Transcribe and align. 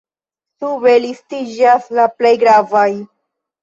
Sube 0.61 0.95
listiĝas 1.05 1.89
la 2.01 2.09
plej 2.19 2.37
gravaj. 2.49 2.91